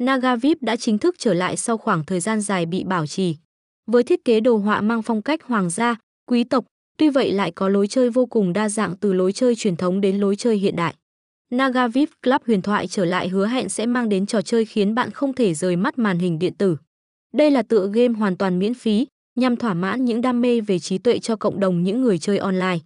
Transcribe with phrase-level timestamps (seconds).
[0.00, 3.36] Naga VIP đã chính thức trở lại sau khoảng thời gian dài bị bảo trì.
[3.86, 6.64] Với thiết kế đồ họa mang phong cách hoàng gia, quý tộc,
[6.98, 10.00] tuy vậy lại có lối chơi vô cùng đa dạng từ lối chơi truyền thống
[10.00, 10.94] đến lối chơi hiện đại.
[11.52, 14.94] Naga VIP Club huyền thoại trở lại hứa hẹn sẽ mang đến trò chơi khiến
[14.94, 16.76] bạn không thể rời mắt màn hình điện tử.
[17.34, 19.06] Đây là tựa game hoàn toàn miễn phí,
[19.38, 22.38] nhằm thỏa mãn những đam mê về trí tuệ cho cộng đồng những người chơi
[22.38, 22.78] online.